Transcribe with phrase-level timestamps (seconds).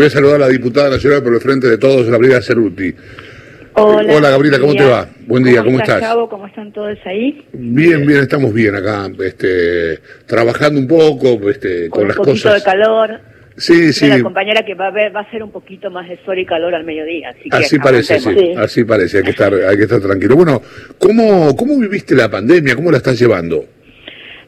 [0.00, 2.94] Voy a saludar a la diputada nacional por el frente de todos, Gabriela Cerruti.
[3.74, 5.06] Hola, Hola Gabriela, ¿cómo te va?
[5.26, 6.02] Buen día, ¿cómo, estás?
[6.30, 7.44] ¿Cómo están todos ahí?
[7.52, 12.48] Bien, bien, estamos bien acá, este, trabajando un poco, este, con, con las un poquito
[12.48, 12.64] cosas.
[12.64, 13.20] de calor.
[13.58, 14.08] Sí, sí.
[14.08, 16.46] La compañera que va a ver va a ser un poquito más de sol y
[16.46, 17.28] calor al mediodía.
[17.28, 18.64] Así, que Así parece, sí, aguantemos.
[18.64, 20.34] así parece, hay que estar, hay que estar tranquilo.
[20.34, 20.62] Bueno,
[20.96, 22.74] ¿cómo, cómo viviste la pandemia?
[22.74, 23.66] ¿Cómo la estás llevando?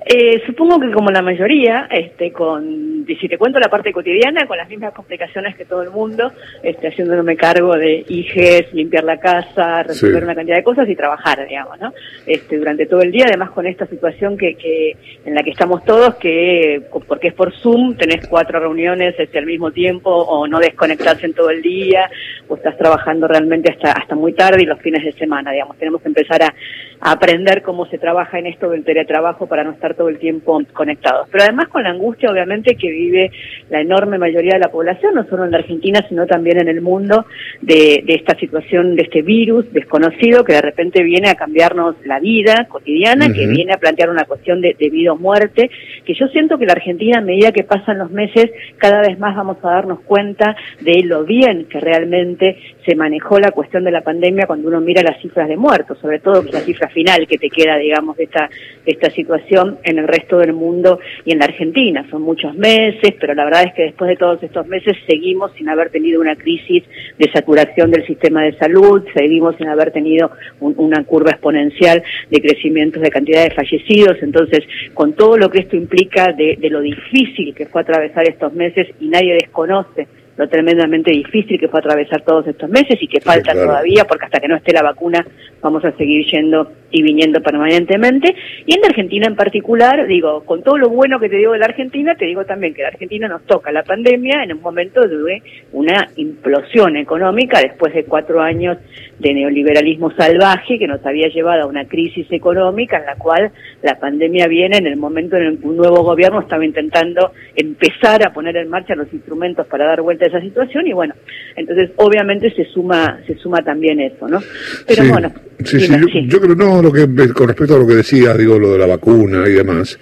[0.05, 4.46] Eh, supongo que como la mayoría, este, con, y si te cuento la parte cotidiana,
[4.46, 6.32] con las mismas complicaciones que todo el mundo,
[6.62, 10.24] este, haciéndome cargo de hijes, limpiar la casa, resolver Sí.
[10.24, 11.93] una cantidad de cosas y trabajar, digamos, ¿no?
[12.27, 15.84] Este, durante todo el día, además con esta situación que, que, en la que estamos
[15.84, 20.59] todos, que, porque es por Zoom, tenés cuatro reuniones este, al mismo tiempo, o no
[20.59, 22.10] desconectarse en todo el día,
[22.48, 26.02] o estás trabajando realmente hasta, hasta muy tarde y los fines de semana, digamos, tenemos
[26.02, 26.55] que empezar a,
[27.01, 30.60] a aprender cómo se trabaja en esto del teletrabajo para no estar todo el tiempo
[30.73, 31.28] conectados.
[31.30, 33.30] Pero además con la angustia, obviamente, que vive
[33.70, 36.80] la enorme mayoría de la población, no solo en la Argentina, sino también en el
[36.80, 37.27] mundo,
[37.60, 42.20] de, de esta situación, de este virus desconocido que de repente viene a cambiarnos la
[42.20, 45.70] vida cotidiana, que viene a plantear una cuestión de, de vida o muerte,
[46.04, 49.37] que yo siento que la Argentina, a medida que pasan los meses, cada vez más
[49.37, 54.01] vamos a darnos cuenta de lo bien que realmente se manejó la cuestión de la
[54.01, 57.48] pandemia cuando uno mira las cifras de muertos, sobre todo la cifra final que te
[57.48, 58.48] queda, digamos, de esta,
[58.85, 62.07] de esta situación en el resto del mundo y en la Argentina.
[62.11, 65.69] Son muchos meses, pero la verdad es que después de todos estos meses seguimos sin
[65.69, 66.84] haber tenido una crisis
[67.19, 72.41] de saturación del sistema de salud, seguimos sin haber tenido un- una curva exponencial de
[72.41, 74.16] crecimientos de cantidad de fallecidos.
[74.22, 74.60] Entonces,
[74.94, 78.88] con todo lo que esto implica de, de lo difícil que fue atravesar estos meses
[79.00, 80.06] y nadie desconoce
[80.37, 83.69] lo tremendamente difícil que fue atravesar todos estos meses y que falta claro.
[83.69, 85.25] todavía, porque hasta que no esté la vacuna
[85.61, 88.34] vamos a seguir yendo y viniendo permanentemente.
[88.66, 91.59] Y en la Argentina en particular, digo, con todo lo bueno que te digo de
[91.59, 95.03] la Argentina, te digo también que la Argentina nos toca la pandemia en un momento
[95.03, 98.78] de una implosión económica después de cuatro años
[99.19, 103.98] de neoliberalismo salvaje que nos había llevado a una crisis económica en la cual la
[104.00, 108.32] pandemia viene en el momento en el que un nuevo gobierno estaba intentando empezar a
[108.32, 111.14] poner en marcha los instrumentos para dar vuelta a esa situación y bueno,
[111.56, 114.41] entonces obviamente se suma se suma también eso, ¿no?
[114.88, 115.32] Pero Sí, bueno,
[115.65, 118.59] sí, sí, yo, yo creo no, lo que con respecto a lo que decías, digo,
[118.59, 119.98] lo de la vacuna y demás.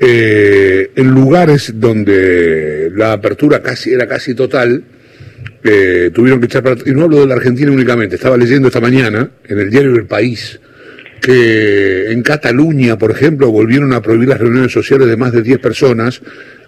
[0.00, 4.82] eh, en lugares donde la apertura casi era casi total,
[5.62, 8.80] eh, tuvieron que echar para y no hablo de la Argentina únicamente, estaba leyendo esta
[8.80, 10.60] mañana en el diario El País
[11.20, 15.58] que en Cataluña, por ejemplo, volvieron a prohibir las reuniones sociales de más de 10
[15.58, 16.22] personas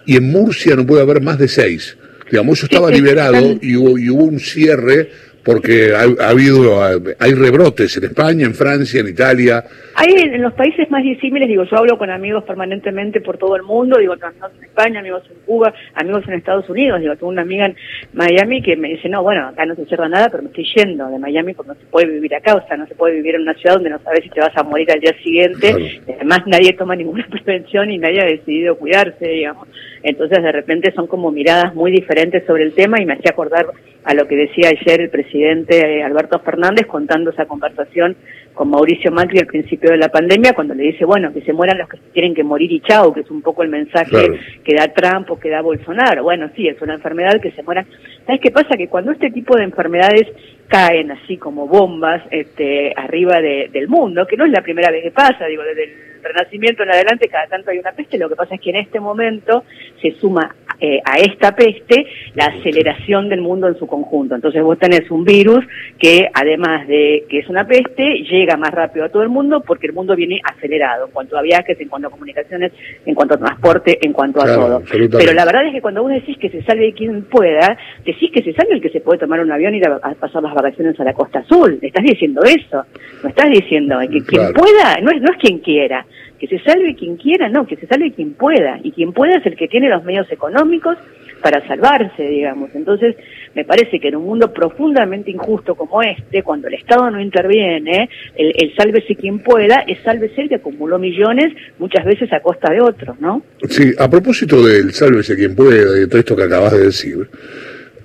[0.05, 1.97] y en Murcia no puede haber más de 6.
[2.31, 5.09] Digamos, eso estaba liberado y hubo, y hubo un cierre
[5.43, 9.63] porque ha, ha habido, hay rebrotes en España, en Francia, en Italia.
[9.95, 13.55] Hay en, en los países más disímiles, digo, yo hablo con amigos permanentemente por todo
[13.55, 17.13] el mundo, digo, tengo amigos en España, amigos en Cuba, amigos en Estados Unidos, digo,
[17.15, 17.75] tengo una amiga en
[18.13, 21.07] Miami que me dice, no, bueno, acá no se cierra nada, pero me estoy yendo
[21.09, 23.41] de Miami porque no se puede vivir acá, o sea, no se puede vivir en
[23.41, 25.85] una ciudad donde no sabes si te vas a morir al día siguiente, Claro.
[26.19, 29.67] además nadie toma ninguna prevención y nadie ha decidido cuidarse, digamos.
[30.03, 33.67] Entonces, de repente son como miradas muy diferentes sobre el tema y me hacía acordar
[34.03, 38.17] a lo que decía ayer el presidente eh, Alberto Fernández contando esa conversación
[38.53, 41.77] con Mauricio Macri al principio de la pandemia, cuando le dice, bueno, que se mueran
[41.77, 44.35] los que tienen que morir y chao, que es un poco el mensaje Claro.
[44.63, 46.21] que da Trump o que da Bolsonaro.
[46.23, 47.85] Bueno, sí, es una enfermedad que se mueran.
[48.27, 48.75] ¿Sabes qué pasa?
[48.77, 50.27] Que cuando este tipo de enfermedades
[50.67, 55.01] caen así como bombas este, arriba de- del mundo, que no es la primera vez
[55.03, 55.89] que pasa, digo, desde el
[56.23, 58.99] Renacimiento en adelante cada tanto hay una peste, lo que pasa es que en este
[58.99, 59.65] momento
[60.01, 60.55] se suma
[60.85, 62.05] eh, a esta peste
[62.35, 64.35] la aceleración del mundo en su conjunto.
[64.35, 65.63] Entonces vos tenés un virus
[65.97, 69.87] que además de que es una peste, llega más rápido a todo el mundo porque
[69.87, 72.73] el mundo viene acelerado en cuanto a viajes, en cuanto a comunicaciones,
[73.05, 74.83] en cuanto a transporte, en cuanto a Claro, todo.
[75.17, 78.43] Pero la verdad es que cuando vos decís que se salve quien pueda, decís que
[78.43, 80.53] se salve el que se puede tomar un avión y ir a, a pasar las
[80.53, 81.79] vacaciones a la Costa Azul.
[81.81, 82.83] Estás diciendo eso.
[83.23, 84.51] No estás diciendo que Claro.
[84.51, 86.05] quien pueda, no es, no es quien quiera.
[86.43, 88.77] Que se salve quien quiera, no, que se salve quien pueda.
[88.83, 90.97] Y quien pueda es el que tiene los medios económicos
[91.41, 92.69] para salvarse, digamos.
[92.75, 93.15] Entonces,
[93.55, 98.09] me parece que en un mundo profundamente injusto como este, cuando el Estado no interviene,
[98.35, 102.73] el, el sálvese quien pueda, es sálvese el que acumuló millones, muchas veces a costa
[102.73, 103.41] de otros, ¿no?
[103.69, 107.29] Sí, a propósito del sálvese quien pueda, de todo esto que acabas de decir,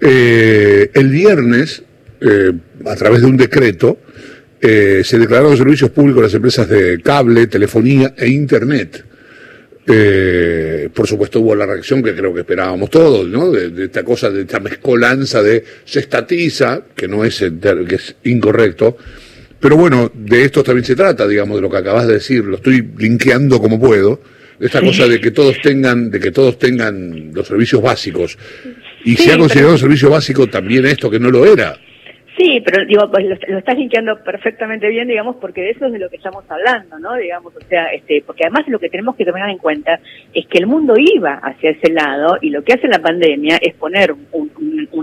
[0.01, 1.85] eh, el viernes,
[2.21, 2.53] eh,
[2.87, 3.99] a través de un decreto,
[4.61, 9.05] eh, se declararon servicios públicos las empresas de cable, telefonía e Internet.
[9.91, 13.51] Eh, por supuesto hubo la reacción que creo que esperábamos todos, ¿no?
[13.51, 18.17] De, de esta cosa, de esta mezcolanza de se estatiza, que no es, que es
[18.25, 18.99] incorrecto,
[19.59, 22.57] pero bueno, de esto también se trata, digamos, de lo que acabas de decir, lo
[22.57, 24.21] estoy linkeando como puedo,
[24.59, 24.87] de esta Sí.
[24.87, 28.37] cosa de que todos tengan, de que todos tengan los servicios básicos.
[29.05, 31.79] Y se ha considerado un servicio básico también esto que no lo era.
[32.39, 35.99] Sí, pero digo, pues lo, estás linkeando perfectamente bien, digamos, porque de eso es de
[35.99, 37.17] lo que estamos hablando, ¿no?
[37.17, 39.99] Digamos, o sea, este, porque además lo que tenemos que tener en cuenta
[40.33, 43.75] es que el mundo iba hacia ese lado y lo que hace la pandemia es
[43.75, 44.49] poner un,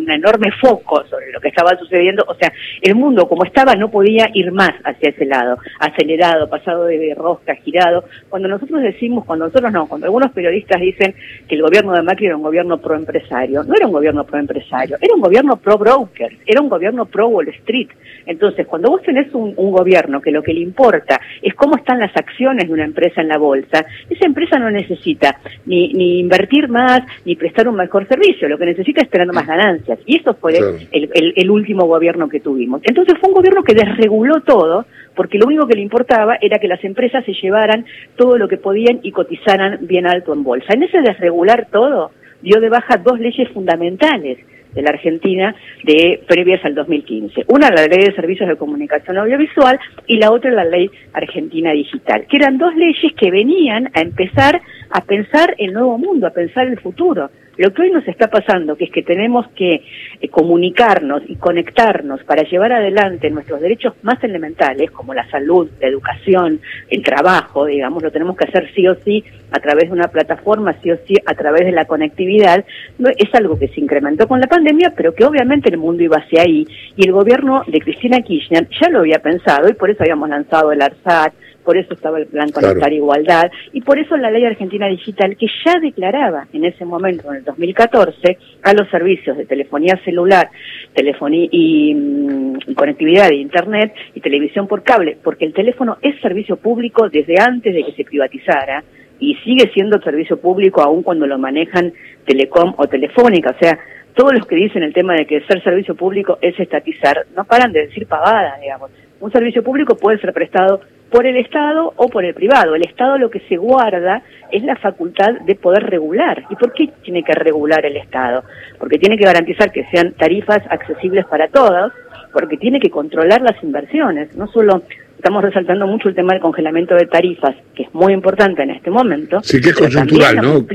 [0.07, 4.29] enorme foco sobre lo que estaba sucediendo, o sea, el mundo como estaba no podía
[4.33, 8.05] ir más hacia ese lado, acelerado, pasado de rosca, girado.
[8.29, 11.15] Cuando nosotros decimos, cuando nosotros no, cuando algunos periodistas dicen
[11.49, 14.39] que el gobierno de Macri era un gobierno pro empresario, no era un gobierno pro
[14.39, 17.89] empresario, era un gobierno pro broker, era un gobierno pro Wall Street.
[18.25, 22.15] Entonces, cuando vos tenés un, gobierno que lo que le importa es cómo están las
[22.15, 27.01] acciones de una empresa en la bolsa, esa empresa no necesita ni, ni invertir más
[27.25, 29.99] ni prestar un mejor servicio, lo que necesita es tener más ganancias.
[30.05, 30.57] Y eso fue
[30.91, 32.81] el, el último gobierno que tuvimos.
[32.83, 34.85] Entonces fue un gobierno que desreguló todo,
[35.15, 37.85] porque lo único que le importaba era que las empresas se llevaran
[38.15, 40.73] todo lo que podían y cotizaran bien alto en bolsa.
[40.73, 42.11] En ese desregular todo,
[42.41, 44.37] dio de baja dos leyes fundamentales
[44.75, 47.45] de la Argentina de previas al 2015.
[47.47, 52.27] Una la ley de servicios de comunicación audiovisual y la otra la ley argentina digital,
[52.29, 56.67] que eran dos leyes que venían a empezar a pensar el nuevo mundo, a pensar
[56.67, 57.29] el futuro.
[57.57, 59.81] Lo que hoy nos está pasando, que es que tenemos que
[60.19, 65.87] eh, comunicarnos y conectarnos para llevar adelante nuestros derechos más elementales, como la salud, la
[65.87, 66.59] educación,
[66.89, 70.75] el trabajo, digamos, lo tenemos que hacer sí o sí a través de una plataforma,
[70.81, 72.65] sí o sí a través de la conectividad,
[72.99, 76.41] es algo que se incrementó con la pandemia, pero que obviamente el mundo iba hacia
[76.41, 80.29] ahí, y el gobierno de Cristina Kirchner ya lo había pensado, y por eso habíamos
[80.29, 81.33] lanzado el ARSAT,
[81.65, 85.47] por eso estaba el plan Conectar Igualdad, y por eso la ley argentina digital, que
[85.65, 90.49] ya declaraba en ese momento, en el 2014, a los servicios de telefonía celular,
[90.93, 96.57] telefonía mm, y, conectividad de Internet y televisión por cable, porque el teléfono es servicio
[96.57, 98.83] público desde antes de que se privatizara,
[99.19, 101.93] y sigue siendo servicio público aún cuando lo manejan
[102.25, 103.79] Telecom o Telefónica, o sea,
[104.13, 107.71] todos los que dicen el tema de que ser servicio público es estatizar, no paran
[107.73, 108.91] de decir pavadas, digamos.
[109.19, 110.81] Un servicio público puede ser prestado
[111.11, 112.75] por el Estado o por el privado.
[112.75, 114.21] El Estado lo que se guarda
[114.51, 116.43] es la facultad de poder regular.
[116.49, 118.43] ¿Y por qué tiene que regular el Estado?
[118.79, 121.91] Porque tiene que garantizar que sean tarifas accesibles para todos,
[122.33, 124.83] porque tiene que controlar las inversiones, no solo
[125.15, 128.89] estamos resaltando mucho el tema del congelamiento de tarifas, que es muy importante en este
[128.89, 129.41] momento.
[129.43, 130.65] Sí, que es coyuntural, ¿no?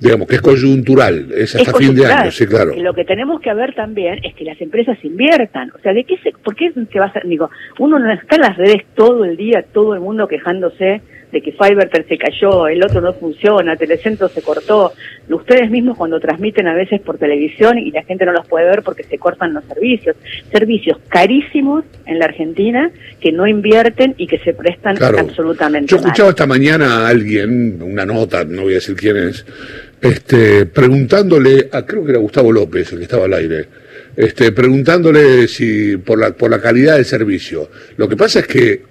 [0.00, 2.72] Digamos que es coyuntural, es hasta fin de año, sí, claro.
[2.76, 5.70] lo que tenemos que ver también es que las empresas inviertan.
[5.74, 7.26] O sea, ¿de qué se, por qué se va a hacer?
[7.26, 11.42] Digo, uno no está en las redes todo el día, todo el mundo quejándose de
[11.42, 14.92] que Fivertel se cayó, el otro no funciona, Telecentro se cortó.
[15.28, 18.82] Ustedes mismos cuando transmiten a veces por televisión y la gente no los puede ver
[18.82, 20.16] porque se cortan los servicios.
[20.50, 25.88] Servicios carísimos en la Argentina que no invierten y que se prestan absolutamente.
[25.88, 29.44] Yo escuchaba esta mañana a alguien, una nota, no voy a decir quién es,
[30.00, 33.68] este, preguntándole, a, creo que era Gustavo López el que estaba al aire,
[34.16, 37.70] este, preguntándole si por la, por la calidad del servicio.
[37.96, 38.82] Lo que pasa es que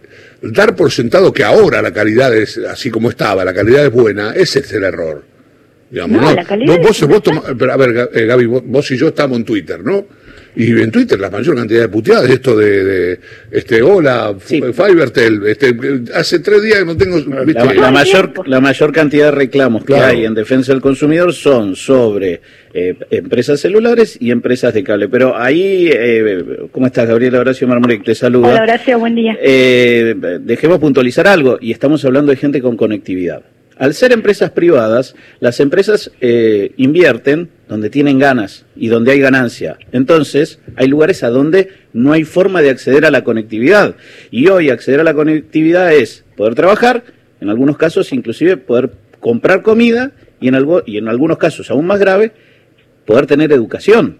[0.41, 4.33] dar por sentado que ahora la calidad es así como estaba, la calidad es buena,
[4.35, 5.23] ese es el error.
[5.89, 6.21] Digamos,
[6.65, 10.05] no, vos, a ver, eh, Gaby, vos, y yo estamos en Twitter, ¿no?
[10.55, 13.19] Y en Twitter la mayor cantidad de puteadas, esto de,
[13.51, 14.61] este, hola, sí.
[14.61, 15.75] Fivertel, este,
[16.13, 17.17] hace tres días que no tengo...
[17.75, 22.41] La, mayor, la mayor cantidad de reclamos que hay en defensa del consumidor son sobre
[22.73, 25.09] eh, empresas celulares y empresas de cable.
[25.09, 28.03] Pero ahí, eh, ¿cómo estás, Gabriela Horacio Marmorek?
[28.03, 28.49] Te saluda.
[28.49, 29.37] Hola, Horacio, buen día.
[29.41, 33.43] Eh, dejemos puntualizar algo, y estamos hablando de gente con conectividad.
[33.77, 39.77] Al ser empresas privadas, las empresas eh, invierten donde tienen ganas y donde hay ganancia.
[39.91, 43.95] Entonces, hay lugares a donde no hay forma de acceder a la conectividad.
[44.31, 47.03] Y hoy acceder a la conectividad es poder trabajar,
[47.41, 51.99] en algunos casos inclusive poder comprar comida y en, y en algunos casos aún más
[51.99, 52.31] grave,
[53.05, 54.19] poder tener educación.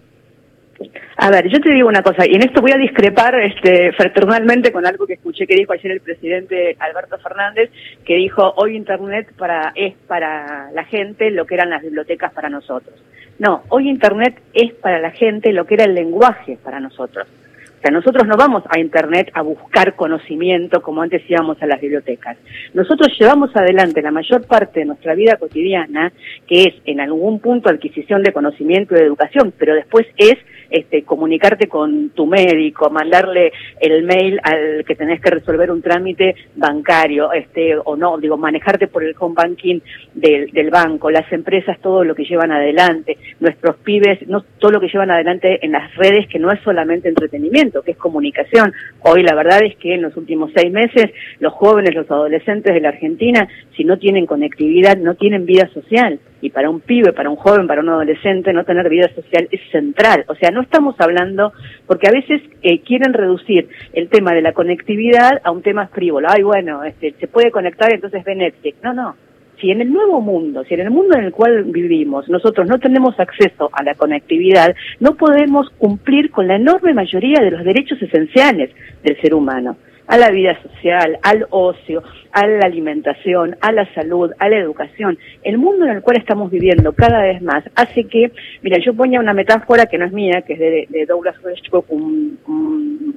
[1.17, 4.71] A ver, yo te digo una cosa, y en esto voy a discrepar este, fraternalmente
[4.71, 7.71] con algo que escuché que dijo ayer el presidente Alberto Fernández,
[8.03, 12.49] que dijo, hoy Internet para, es para la gente lo que eran las bibliotecas para
[12.49, 12.95] nosotros.
[13.39, 17.27] No, hoy Internet es para la gente lo que era el lenguaje para nosotros.
[17.27, 21.79] O sea, nosotros no vamos a Internet a buscar conocimiento como antes íbamos a las
[21.79, 22.37] bibliotecas.
[22.73, 26.11] Nosotros llevamos adelante la mayor parte de nuestra vida cotidiana,
[26.47, 30.35] que es en algún punto adquisición de conocimiento y de educación, pero después es
[30.69, 36.35] este, comunicarte con tu médico, mandarle el mail al que tenés que resolver un trámite
[36.55, 39.79] bancario, este, o no, digo, manejarte por el home banking
[40.13, 43.14] del, del banco, las empresas, todo lo que llevan adelante,
[43.45, 47.09] nuestros pibes, no, todo lo que llevan adelante en las redes, que no es solamente
[47.09, 48.73] entretenimiento, que es comunicación.
[49.01, 52.81] Hoy la verdad es que en los últimos seis meses, los jóvenes, los adolescentes de
[52.81, 53.47] la Argentina,
[53.77, 56.19] si no tienen conectividad, no tienen vida social.
[56.41, 59.61] y para un pibe, para un joven, para un adolescente, no tener vida social es
[59.71, 60.25] central.
[60.27, 61.53] O sea, no estamos hablando,
[61.87, 66.27] porque a veces eh, quieren reducir el tema de la conectividad a un tema frívolo.
[66.29, 68.77] Ay, bueno, este, se puede conectar, entonces ve Netflix.
[68.83, 69.15] No, no.
[69.59, 72.79] Si en el nuevo mundo, si en el mundo en el cual vivimos nosotros no
[72.79, 78.01] tenemos acceso a la conectividad, no podemos cumplir con la enorme mayoría de los derechos
[78.01, 78.71] esenciales
[79.03, 84.31] del ser humano a la vida social, al ocio, a la alimentación, a la salud,
[84.39, 85.17] a la educación.
[85.43, 88.31] El mundo en el cual estamos viviendo cada vez más hace que,
[88.61, 92.37] mira, yo ponía una metáfora que no es mía, que es de, Douglas Westbrook, un,
[92.47, 93.15] un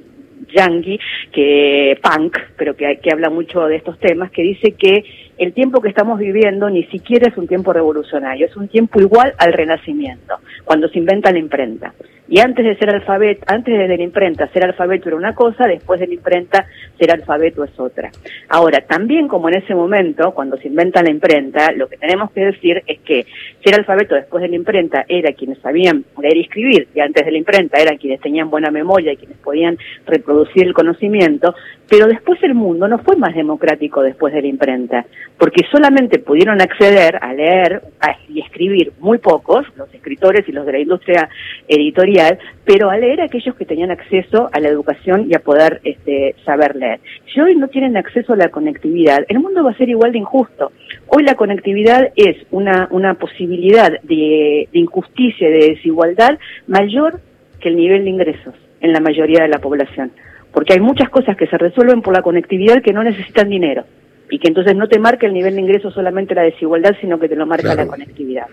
[0.51, 0.99] yankee,
[1.31, 5.03] que punk, pero que, que habla mucho de estos temas, que dice que
[5.39, 9.33] el tiempo que estamos viviendo ni siquiera es un tiempo revolucionario, es un tiempo igual
[9.37, 11.93] al renacimiento, cuando se inventa la imprenta.
[12.31, 15.99] Y antes de ser alfabeto, antes de la imprenta ser alfabeto era una cosa, después
[15.99, 16.67] de la imprenta
[16.99, 18.11] ser alfabeto es otra.
[18.49, 22.41] Ahora, también como en ese momento, cuando se inventa la imprenta, lo que tenemos que
[22.41, 23.25] decir es que
[23.63, 27.31] ser alfabeto después de la imprenta era quienes sabían leer y escribir, y antes de
[27.31, 31.55] la imprenta eran quienes tenían buena memoria y quienes podían reproducir el conocimiento,
[31.89, 35.05] pero después el mundo no fue más democrático después de la imprenta,
[35.39, 37.81] porque solamente pudieron acceder a leer
[38.27, 41.29] y escribir muy pocos, los escritores y los de la industria
[41.67, 46.35] editorial, pero a leer aquellos que tenían acceso a la educación y a poder este,
[46.45, 46.99] saber leer.
[47.33, 50.19] Si hoy no tienen acceso a la conectividad, el mundo va a ser igual de
[50.19, 50.73] injusto.
[51.07, 57.21] Hoy la conectividad es una, una posibilidad de, de injusticia, de desigualdad mayor
[57.61, 60.11] que el nivel de ingresos en la mayoría de la población
[60.51, 63.83] porque hay muchas cosas que se resuelven por la conectividad que no necesitan dinero
[64.29, 67.27] y que entonces no te marca el nivel de ingreso solamente la desigualdad, sino que
[67.27, 68.45] te lo marca la conectividad.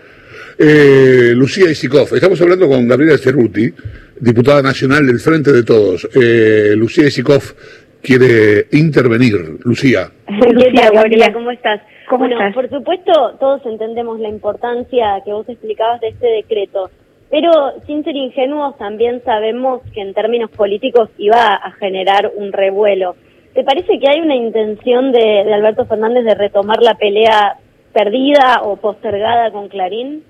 [0.57, 3.71] Eh, Lucía Isikoff, estamos hablando con Gabriela Cerruti,
[4.19, 6.09] diputada nacional del Frente de Todos.
[6.15, 7.53] Eh, Lucía Isikoff
[8.01, 9.59] quiere intervenir.
[9.63, 10.09] Lucía.
[10.27, 11.81] Lucía, Gabriela, ¿cómo estás?
[12.09, 16.89] bueno, por supuesto, todos entendemos la importancia que vos explicabas de este decreto.
[17.29, 17.51] Pero
[17.85, 23.15] sin ser ingenuos también sabemos que en términos políticos iba a generar un revuelo.
[23.57, 27.57] ¿Te parece que hay una intención de, Alberto Fernández de retomar la pelea
[27.91, 30.23] perdida o postergada con Clarín?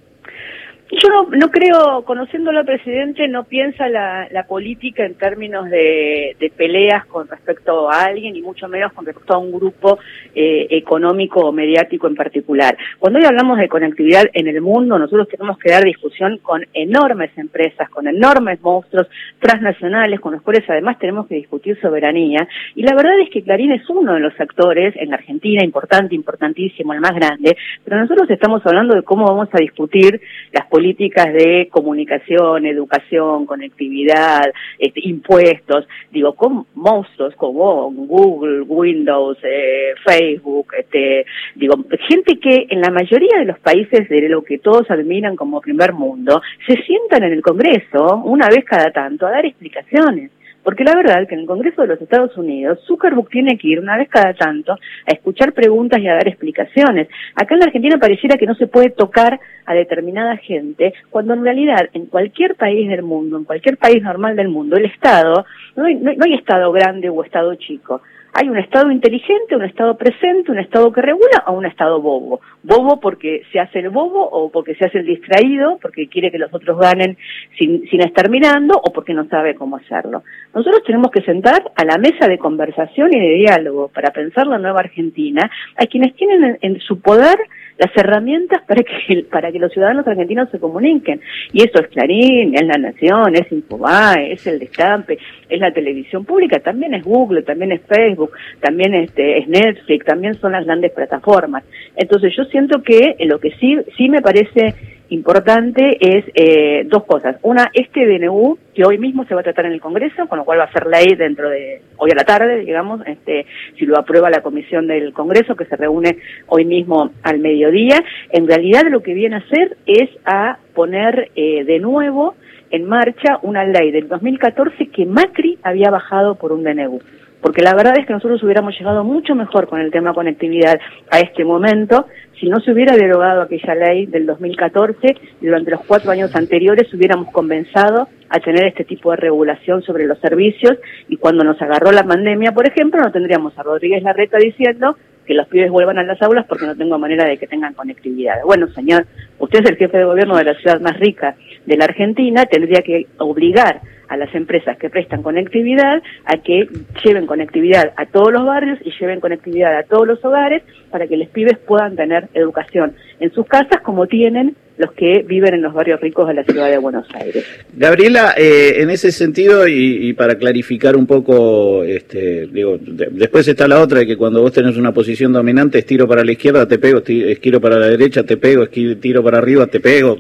[0.90, 6.50] Yo no, no creo, conociéndolo al presidente, no piensa la, política en términos de, de,
[6.50, 10.00] peleas con respecto a alguien y mucho menos con respecto a un grupo
[10.34, 12.78] eh, económico o mediático en particular.
[13.00, 17.32] Cuando hoy hablamos de conectividad en el mundo, nosotros tenemos que dar discusión con enormes
[17.38, 19.08] empresas, con enormes monstruos
[19.40, 22.48] transnacionales, con los cuales además tenemos que discutir soberanía.
[22.76, 26.16] Y la verdad es que Clarín es uno de los actores en la Argentina, importante,
[26.16, 30.22] importantísimo, el más grande, pero nosotros estamos hablando de cómo vamos a discutir
[30.54, 34.44] las políticas de comunicación, educación, conectividad,
[34.78, 41.76] este, impuestos, digo, con monstruos como Google, Windows, eh, Facebook, este, digo,
[42.08, 45.94] gente que en la mayoría de los países de lo que todos admiran como primer
[45.94, 50.32] mundo, se sientan en el Congreso una vez cada tanto a dar explicaciones.
[50.68, 53.70] Porque la verdad es que en el Congreso de los Estados Unidos, Zuckerberg tiene que
[53.70, 57.08] ir una vez cada tanto a escuchar preguntas y a dar explicaciones.
[57.36, 61.46] Acá en la Argentina pareciera que no se puede tocar a determinada gente, cuando en
[61.46, 65.46] realidad en cualquier país del mundo, en cualquier país normal del mundo, el Estado,
[65.78, 68.02] no hay, no hay Estado grande o Estado chico.
[68.34, 72.42] Hay un Estado inteligente, un Estado presente, un Estado que regula o un Estado bobo.
[72.64, 76.38] Bobo porque se hace el bobo o porque se hace el distraído, porque quiere que
[76.38, 77.18] los otros ganen
[77.58, 80.24] sin, sin estar mirando o porque no sabe cómo hacerlo.
[80.54, 84.60] Nosotros tenemos que sentar a la mesa de conversación y de diálogo para pensar la
[84.60, 87.38] nueva Argentina a quienes tienen en su poder
[87.78, 91.22] las herramientas para que, para que los ciudadanos argentinos se comuniquen.
[91.54, 95.18] Y eso es Clarín, es La Nación, es Infobae, es el Destampe,
[95.50, 100.34] es la televisión pública, también es Google, también es Facebook, también este, es Netflix, también
[100.36, 101.64] son las grandes plataformas.
[101.96, 107.38] Entonces yo siento que lo que sí, sí me parece importante es eh, dos cosas.
[107.42, 110.46] Una, este DNU, que hoy mismo se va a tratar en el Congreso, con lo
[110.46, 113.46] cual va a ser ley dentro de hoy a la tarde, digamos, este,
[113.78, 118.04] si lo aprueba la comisión del Congreso, que se reúne hoy mismo al mediodía.
[118.32, 122.36] En realidad lo que viene a hacer es a poner eh, de nuevo
[122.70, 127.00] en marcha una ley del 2014 que Macri había bajado por un DNU
[127.48, 130.78] porque la verdad es que nosotros hubiéramos llegado mucho mejor con el tema conectividad
[131.10, 132.06] a este momento
[132.38, 136.94] si no se hubiera derogado aquella ley del 2014 y durante los cuatro años anteriores
[136.94, 140.78] hubiéramos comenzado a tener este tipo de regulación sobre los servicios
[141.08, 145.34] y cuando nos agarró la pandemia, por ejemplo, no tendríamos a Rodríguez Larreta diciendo que
[145.34, 148.42] los pibes vuelvan a las aulas porque no tengo manera de que tengan conectividad.
[148.46, 149.08] Bueno, señor,
[149.40, 152.82] usted es el jefe de gobierno de la ciudad más rica de la Argentina, tendría
[152.82, 156.68] que obligar a las empresas que prestan conectividad a que
[157.04, 161.18] lleven conectividad a todos los barrios y lleven conectividad a todos los hogares para que
[161.18, 165.74] los pibes puedan tener educación en sus casas como tienen los que viven en los
[165.74, 167.44] barrios ricos de la ciudad de Buenos Aires.
[167.76, 173.82] Gabriela, eh, en ese sentido, y, para clarificar un poco, este, digo, después está la
[173.82, 176.78] otra, de que cuando vos tenés una posición dominante, es tiro para la izquierda, te
[176.78, 180.18] pego, es tiro para la derecha, te pego, es tiro para arriba, te pego.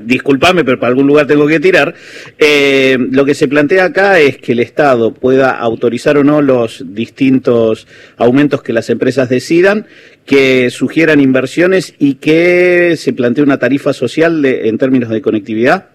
[0.00, 1.94] Disculpame, pero para algún lugar tengo que tirar.
[2.38, 6.84] Eh, lo que se plantea acá es que el Estado pueda autorizar o no los
[6.94, 7.86] distintos
[8.18, 9.86] aumentos que las empresas decidan,
[10.26, 15.88] que sugieran inversiones y que se plantee una tarifa social en términos de conectividad?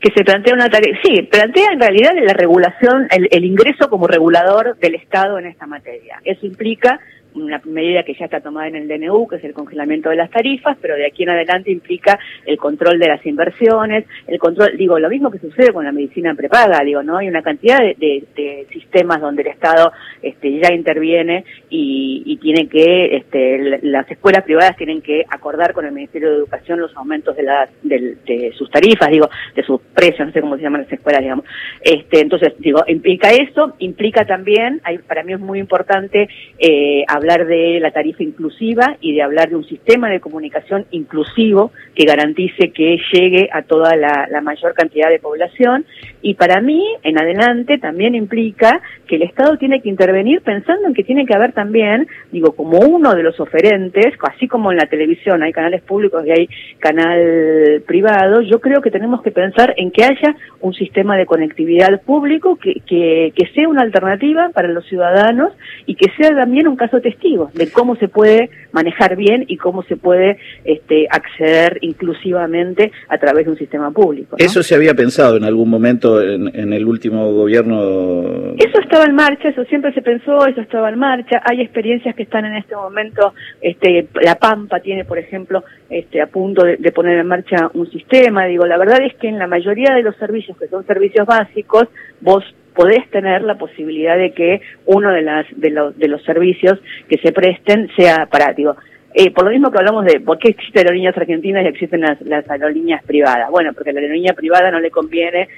[0.00, 4.06] que se plantea una tarifa, sí, plantea en realidad la regulación, el, el, ingreso como
[4.06, 6.20] regulador del Estado en esta materia.
[6.24, 7.00] Eso implica
[7.34, 10.30] una medida que ya está tomada en el DNU, que es el congelamiento de las
[10.30, 14.98] tarifas, pero de aquí en adelante implica el control de las inversiones, el control, digo,
[14.98, 17.18] lo mismo que sucede con la medicina prepaga, digo, ¿no?
[17.18, 18.24] Hay una cantidad de,
[18.72, 19.92] sistemas donde el Estado
[20.22, 25.92] este, ya interviene y, tiene que, este, las escuelas privadas tienen que acordar con el
[25.92, 30.32] Ministerio de Educación los aumentos de, las, de, sus tarifas, digo, de sus precios, no
[30.32, 31.44] sé cómo se llaman las escuelas, digamos.
[31.82, 37.46] Este, entonces, digo, implica eso, implica también, hay, para mí es muy importante eh, hablar
[37.46, 42.70] de la tarifa inclusiva y de hablar de un sistema de comunicación inclusivo que garantice
[42.72, 45.84] que llegue a toda la, mayor cantidad de población.
[46.22, 50.94] Y para mí, en adelante, también implica que el Estado tiene que intervenir pensando en
[50.94, 54.86] que tiene que haber también, digo, como uno de los oferentes, así como en la
[54.86, 56.48] televisión hay canales públicos y hay
[56.78, 62.00] canal privado, yo creo que tenemos que pensar en que haya un sistema de conectividad
[62.02, 65.52] público que, que, que sea una alternativa para los ciudadanos
[65.86, 69.82] y que sea también un caso testigos de cómo se puede manejar bien y cómo
[69.84, 74.36] se puede este, acceder inclusivamente a través de un sistema público.
[74.38, 78.54] ¿Eso se había pensado en algún momento en, el último gobierno?
[78.58, 81.40] Eso estaba en marcha, eso siempre se pensó, eso estaba en marcha.
[81.44, 86.26] Hay experiencias que están en este momento, este, La Pampa tiene, por ejemplo, este, a
[86.26, 88.44] punto de, de poner en marcha un sistema.
[88.44, 91.88] Digo, la verdad es que en la mayoría de los servicios, que son servicios básicos,
[92.20, 92.44] vos
[92.78, 97.18] podés tener la posibilidad de que uno de, las, de, los, de los servicios que
[97.18, 98.76] se presten sea para, digo,
[99.14, 102.20] eh, por lo mismo que hablamos de por qué existen aerolíneas argentinas y existen las,
[102.20, 103.50] las aerolíneas privadas.
[103.50, 105.48] Bueno, porque a la aerolínea privada no le conviene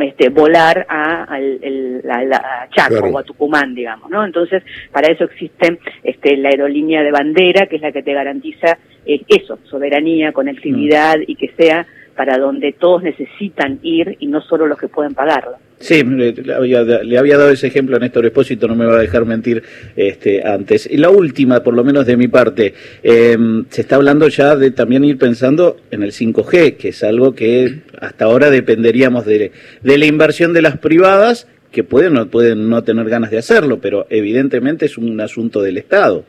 [0.00, 4.24] este, volar a, al, la, Chaco o a Tucumán, digamos, ¿no?
[4.24, 8.78] Entonces, para eso existe este, la aerolínea de bandera, que es la que te garantiza
[9.06, 11.24] eh, eso, soberanía, conectividad mm.
[11.28, 15.56] y que sea para donde todos necesitan ir y no solo los que pueden pagarlo.
[15.78, 19.62] Sí, le había, dado ese ejemplo a Néstor Espósito, no me va a dejar mentir
[19.96, 20.88] este, antes.
[20.90, 22.72] Y la última, por lo menos de mi parte,
[23.02, 27.34] em, se está hablando ya de también ir pensando en el 5G, que es algo
[27.34, 32.70] que hasta ahora dependeríamos de, de la inversión de las privadas, que pueden o pueden
[32.70, 36.24] no tener ganas de hacerlo, pero evidentemente es un asunto del Estado.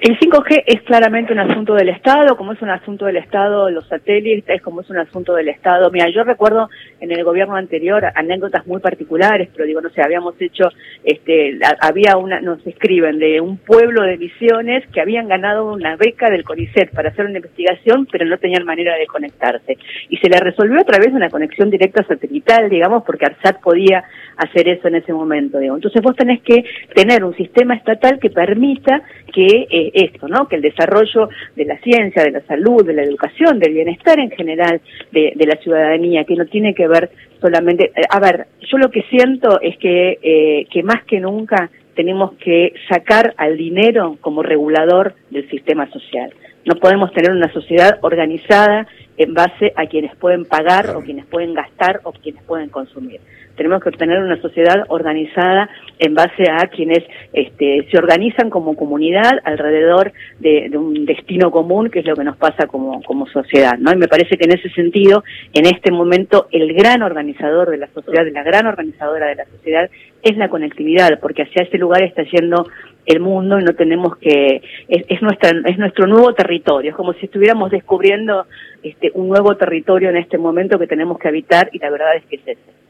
[0.00, 3.86] El 5G es claramente un asunto del Estado, como es un asunto del Estado los
[3.88, 5.90] satélites, como es un asunto del Estado.
[5.90, 6.68] Mira, yo recuerdo
[7.00, 10.68] en el gobierno anterior anécdotas muy particulares, pero digo, no sé, habíamos hecho,
[11.04, 16.30] este, había una, nos escriben de un pueblo de Misiones que habían ganado una beca
[16.30, 19.76] del CONICET para hacer una investigación, pero no tenían manera de conectarse.
[20.08, 24.04] Y se le resolvió a través de una conexión directa satelital, digamos, porque ARSAT podía
[24.36, 25.78] hacer eso en ese momento, digamos.
[25.78, 29.02] Entonces vos tenés que tener un sistema estatal que permita
[29.32, 30.46] que eh, esto, ¿no?
[30.48, 34.30] Que el desarrollo de la ciencia, de la salud, de la educación, del bienestar en
[34.30, 38.90] general de, la ciudadanía, que no tiene que ver solamente, eh, a ver, yo lo
[38.90, 44.42] que siento es que, eh, que más que nunca tenemos que sacar al dinero como
[44.42, 46.32] regulador del sistema social.
[46.64, 51.54] No podemos tener una sociedad organizada en base a quienes pueden pagar o quienes pueden
[51.54, 53.20] gastar o quienes pueden consumir
[53.56, 59.32] tenemos que obtener una sociedad organizada en base a quienes este, se organizan como comunidad
[59.44, 63.92] alrededor de, un destino común, que es lo que nos pasa como, como sociedad, ¿no?
[63.92, 67.88] Y me parece que en ese sentido, en este momento, el gran organizador de la
[67.88, 69.90] sociedad, la gran organizadora de la sociedad,
[70.22, 72.66] es la conectividad, porque hacia ese lugar está yendo
[73.06, 77.12] el mundo y no tenemos que es, es nuestra es nuestro nuevo territorio es como
[77.14, 78.46] si estuviéramos descubriendo
[78.82, 82.24] este un nuevo territorio en este momento que tenemos que habitar y la verdad es
[82.26, 82.81] que es ese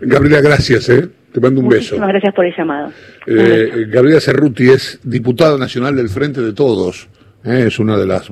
[0.00, 1.08] Gabriela, gracias, ¿eh?
[1.32, 1.96] Te mando un beso.
[1.96, 2.92] Muchas gracias por el llamado.
[3.26, 7.08] Eh, Gabriela Cerruti es diputada nacional del Frente de Todos.
[7.44, 7.64] ¿eh?
[7.66, 8.22] Es una de las